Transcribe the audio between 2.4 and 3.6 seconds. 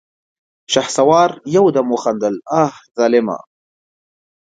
اه ظالمه!